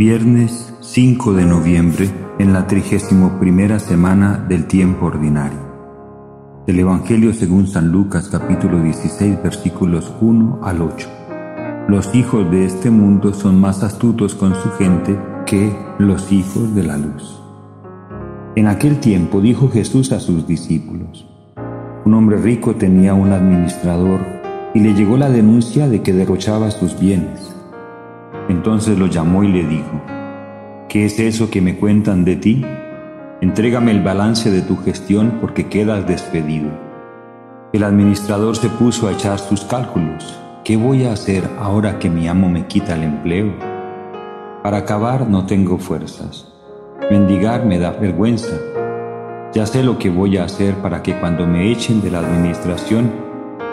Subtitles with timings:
[0.00, 2.08] Viernes 5 de noviembre,
[2.38, 5.58] en la 31 semana del tiempo ordinario.
[6.66, 11.06] Del Evangelio según San Lucas capítulo 16 versículos 1 al 8.
[11.88, 16.82] Los hijos de este mundo son más astutos con su gente que los hijos de
[16.82, 17.38] la luz.
[18.56, 21.28] En aquel tiempo dijo Jesús a sus discípulos,
[22.06, 24.20] un hombre rico tenía un administrador
[24.72, 27.49] y le llegó la denuncia de que derrochaba sus bienes.
[28.50, 30.02] Entonces lo llamó y le dijo,
[30.88, 32.66] ¿qué es eso que me cuentan de ti?
[33.40, 36.68] Entrégame el balance de tu gestión porque quedas despedido.
[37.72, 40.36] El administrador se puso a echar sus cálculos.
[40.64, 43.54] ¿Qué voy a hacer ahora que mi amo me quita el empleo?
[44.64, 46.52] Para acabar no tengo fuerzas.
[47.08, 48.56] Mendigar me da vergüenza.
[49.54, 53.12] Ya sé lo que voy a hacer para que cuando me echen de la administración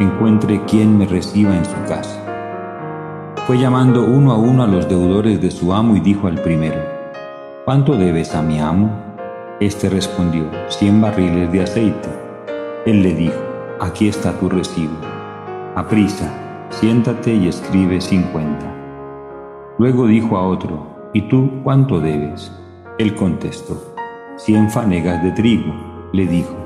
[0.00, 2.23] encuentre quien me reciba en su casa.
[3.46, 6.80] Fue llamando uno a uno a los deudores de su amo y dijo al primero,
[7.66, 8.90] ¿Cuánto debes a mi amo?
[9.60, 12.08] Este respondió, cien barriles de aceite.
[12.86, 13.38] Él le dijo,
[13.82, 14.94] aquí está tu recibo.
[15.74, 16.32] Aprisa,
[16.70, 18.64] siéntate y escribe cincuenta.
[19.76, 22.50] Luego dijo a otro, ¿y tú cuánto debes?
[22.98, 23.94] Él contestó,
[24.36, 25.74] cien fanegas de trigo.
[26.14, 26.56] Le dijo,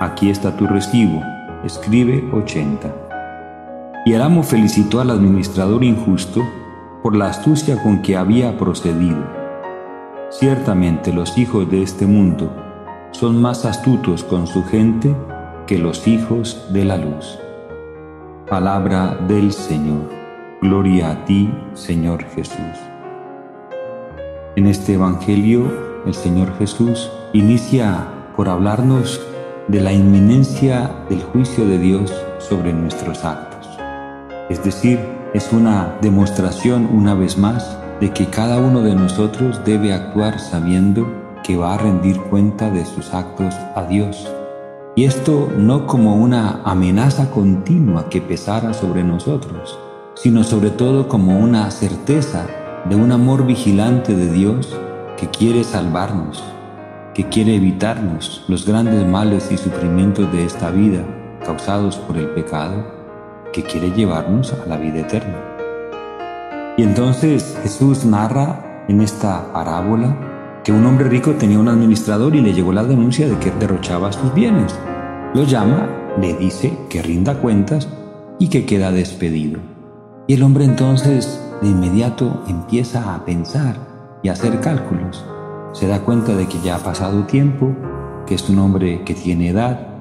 [0.00, 1.20] aquí está tu recibo,
[1.64, 3.03] escribe ochenta.
[4.06, 6.42] Y el amo felicitó al administrador injusto
[7.02, 9.24] por la astucia con que había procedido.
[10.30, 12.54] Ciertamente los hijos de este mundo
[13.12, 15.14] son más astutos con su gente
[15.66, 17.38] que los hijos de la luz.
[18.48, 20.10] Palabra del Señor.
[20.60, 22.58] Gloria a ti, Señor Jesús.
[24.56, 29.20] En este Evangelio, el Señor Jesús inicia por hablarnos
[29.68, 33.53] de la inminencia del juicio de Dios sobre nuestros actos.
[34.50, 35.00] Es decir,
[35.32, 41.06] es una demostración una vez más de que cada uno de nosotros debe actuar sabiendo
[41.42, 44.28] que va a rendir cuenta de sus actos a Dios.
[44.96, 49.78] Y esto no como una amenaza continua que pesara sobre nosotros,
[50.14, 52.46] sino sobre todo como una certeza
[52.88, 54.76] de un amor vigilante de Dios
[55.16, 56.44] que quiere salvarnos,
[57.14, 61.02] que quiere evitarnos los grandes males y sufrimientos de esta vida
[61.44, 63.03] causados por el pecado
[63.54, 65.38] que quiere llevarnos a la vida eterna.
[66.76, 72.40] Y entonces Jesús narra en esta parábola que un hombre rico tenía un administrador y
[72.40, 74.76] le llegó la denuncia de que derrochaba sus bienes.
[75.34, 75.88] Lo llama,
[76.20, 77.88] le dice que rinda cuentas
[78.40, 79.60] y que queda despedido.
[80.26, 83.76] Y el hombre entonces de inmediato empieza a pensar
[84.24, 85.24] y a hacer cálculos.
[85.72, 87.72] Se da cuenta de que ya ha pasado tiempo,
[88.26, 89.93] que es un hombre que tiene edad,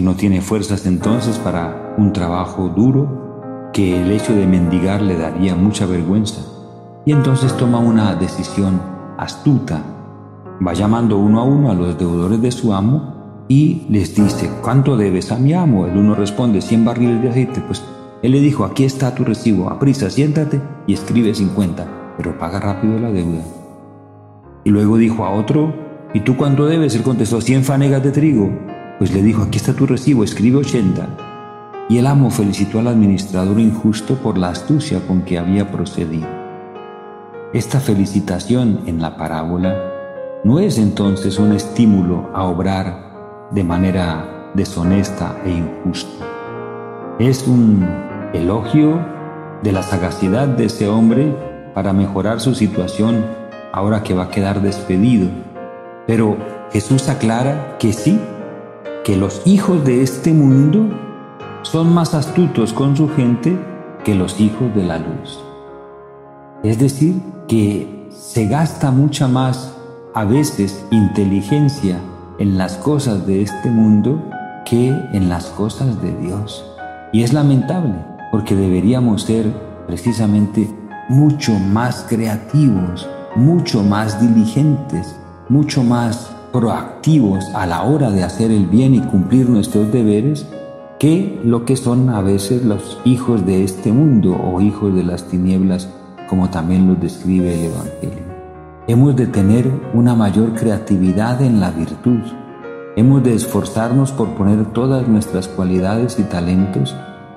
[0.00, 5.14] que no tiene fuerzas entonces para un trabajo duro, que el hecho de mendigar le
[5.14, 6.40] daría mucha vergüenza.
[7.04, 8.80] Y entonces toma una decisión
[9.18, 9.82] astuta.
[10.66, 14.96] Va llamando uno a uno a los deudores de su amo y les dice, ¿cuánto
[14.96, 15.84] debes a mi amo?
[15.84, 17.60] El uno responde, 100 barriles de aceite.
[17.60, 17.84] Pues
[18.22, 22.98] él le dijo, aquí está tu recibo, aprisa, siéntate y escribe 50, pero paga rápido
[22.98, 23.42] la deuda.
[24.64, 25.74] Y luego dijo a otro,
[26.14, 26.94] ¿y tú cuánto debes?
[26.94, 28.69] Él contestó, 100 fanegas de trigo
[29.00, 31.08] pues le dijo, aquí está tu recibo, escribe 80.
[31.88, 36.28] Y el amo felicitó al administrador injusto por la astucia con que había procedido.
[37.54, 39.74] Esta felicitación en la parábola
[40.44, 46.26] no es entonces un estímulo a obrar de manera deshonesta e injusta.
[47.18, 47.88] Es un
[48.34, 49.00] elogio
[49.62, 51.34] de la sagacidad de ese hombre
[51.72, 53.24] para mejorar su situación
[53.72, 55.30] ahora que va a quedar despedido.
[56.06, 56.36] Pero
[56.70, 58.20] Jesús aclara que sí,
[59.10, 60.88] que los hijos de este mundo
[61.62, 63.58] son más astutos con su gente
[64.04, 65.40] que los hijos de la luz.
[66.62, 69.74] Es decir, que se gasta mucha más
[70.14, 71.98] a veces inteligencia
[72.38, 74.22] en las cosas de este mundo
[74.64, 76.64] que en las cosas de Dios.
[77.12, 77.96] Y es lamentable,
[78.30, 79.52] porque deberíamos ser
[79.88, 80.72] precisamente
[81.08, 85.16] mucho más creativos, mucho más diligentes,
[85.48, 90.46] mucho más proactivos a la hora de hacer el bien y cumplir nuestros deberes
[90.98, 95.24] que lo que son a veces los hijos de este mundo o hijos de las
[95.24, 95.88] tinieblas,
[96.28, 98.30] como también los describe el Evangelio.
[98.86, 102.20] Hemos de tener una mayor creatividad en la virtud.
[102.96, 106.94] Hemos de esforzarnos por poner todas nuestras cualidades y talentos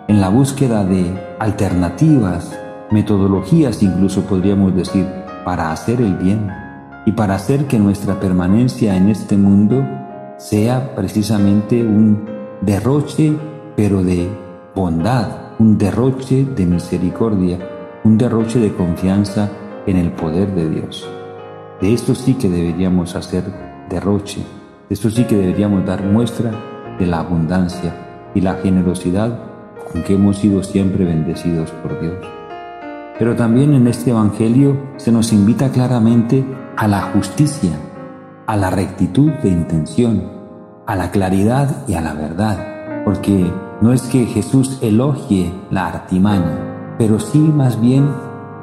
[0.08, 2.52] en la búsqueda de alternativas,
[2.92, 5.08] metodologías incluso podríamos decir,
[5.46, 6.63] para hacer el bien
[7.06, 9.84] y para hacer que nuestra permanencia en este mundo
[10.38, 12.26] sea precisamente un
[12.62, 13.34] derroche,
[13.76, 14.30] pero de
[14.76, 15.28] bondad,
[15.60, 17.60] un derroche de misericordia,
[18.04, 19.50] un derroche de confianza
[19.86, 21.08] en el poder de Dios.
[21.82, 23.44] De esto sí que deberíamos hacer
[23.90, 24.40] derroche,
[24.90, 26.52] de esto sí que deberíamos dar muestra
[26.98, 27.94] de la abundancia
[28.34, 29.40] y la generosidad
[29.92, 32.18] con que hemos sido siempre bendecidos por Dios.
[33.20, 36.44] Pero también en este Evangelio se nos invita claramente
[36.78, 37.72] a la justicia,
[38.48, 40.24] a la rectitud de intención,
[40.88, 46.96] a la claridad y a la verdad, porque no es que Jesús elogie la artimaña,
[46.98, 48.10] pero sí más bien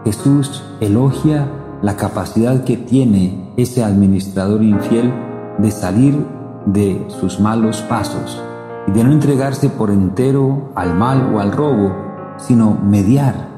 [0.05, 1.47] Jesús elogia
[1.83, 5.13] la capacidad que tiene ese administrador infiel
[5.59, 6.27] de salir
[6.67, 8.43] de sus malos pasos
[8.87, 11.95] y de no entregarse por entero al mal o al robo,
[12.39, 13.49] sino mediar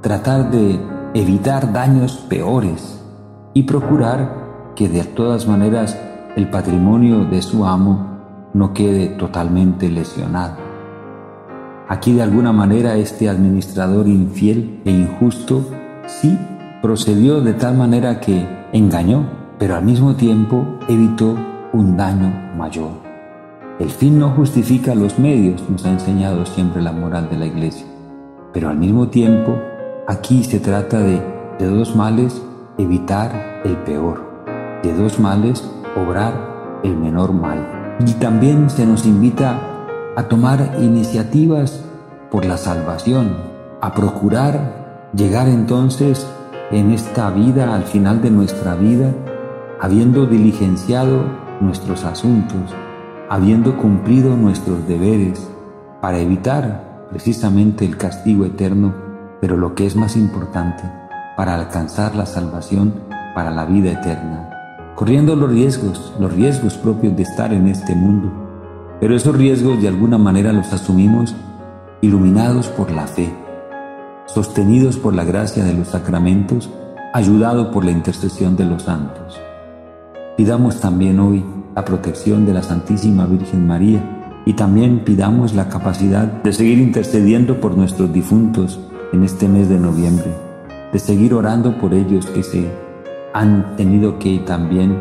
[0.00, 0.80] tratar de
[1.14, 3.01] evitar daños peores
[3.54, 5.98] y procurar que de todas maneras
[6.36, 10.56] el patrimonio de su amo no quede totalmente lesionado.
[11.88, 15.64] Aquí de alguna manera este administrador infiel e injusto
[16.06, 16.38] sí
[16.80, 19.24] procedió de tal manera que engañó,
[19.58, 21.36] pero al mismo tiempo evitó
[21.72, 22.90] un daño mayor.
[23.78, 27.86] El fin no justifica los medios, nos ha enseñado siempre la moral de la iglesia,
[28.52, 29.58] pero al mismo tiempo
[30.08, 31.22] Aquí se trata de,
[31.60, 32.42] de dos males,
[32.82, 34.22] evitar el peor,
[34.82, 37.96] de dos males, obrar el menor mal.
[38.06, 39.60] Y también se nos invita
[40.16, 41.84] a tomar iniciativas
[42.30, 43.36] por la salvación,
[43.80, 46.26] a procurar llegar entonces
[46.70, 49.12] en esta vida, al final de nuestra vida,
[49.80, 51.24] habiendo diligenciado
[51.60, 52.74] nuestros asuntos,
[53.28, 55.48] habiendo cumplido nuestros deberes,
[56.00, 59.12] para evitar precisamente el castigo eterno
[59.42, 60.84] pero lo que es más importante,
[61.36, 62.94] para alcanzar la salvación
[63.34, 64.48] para la vida eterna,
[64.94, 68.30] corriendo los riesgos, los riesgos propios de estar en este mundo.
[69.00, 71.34] Pero esos riesgos de alguna manera los asumimos
[72.00, 73.32] iluminados por la fe,
[74.26, 76.70] sostenidos por la gracia de los sacramentos,
[77.12, 79.40] ayudados por la intercesión de los santos.
[80.36, 81.44] Pidamos también hoy
[81.74, 84.02] la protección de la Santísima Virgen María
[84.44, 88.80] y también pidamos la capacidad de seguir intercediendo por nuestros difuntos
[89.12, 90.34] en este mes de noviembre,
[90.92, 92.70] de seguir orando por ellos que se
[93.32, 94.96] han tenido que también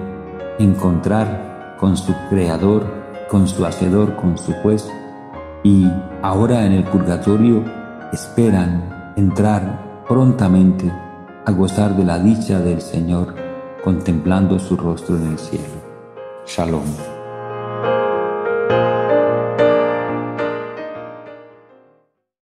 [0.58, 2.86] encontrar con su Creador,
[3.30, 4.90] con su Hacedor, con su Juez,
[5.64, 5.88] y
[6.22, 7.64] ahora en el purgatorio
[8.14, 10.92] esperan entrar prontamente
[11.46, 13.36] a gozar de la dicha del Señor,
[13.84, 15.82] contemplando su rostro en el cielo.
[16.46, 17.20] Shalom.